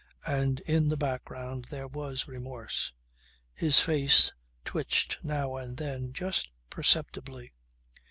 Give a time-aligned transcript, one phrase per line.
[0.25, 2.91] And in the background there was remorse.
[3.53, 4.33] His face
[4.65, 7.53] twitched now and then just perceptibly.